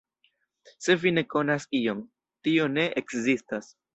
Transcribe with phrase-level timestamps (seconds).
[0.85, 2.01] Se vi ne konas ion,
[2.47, 3.71] tio ne ekzistas.